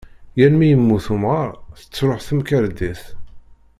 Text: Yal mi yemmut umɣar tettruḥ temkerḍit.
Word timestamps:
Yal 0.39 0.53
mi 0.57 0.67
yemmut 0.71 1.07
umɣar 1.15 1.49
tettruḥ 1.79 2.19
temkerḍit. 2.27 3.03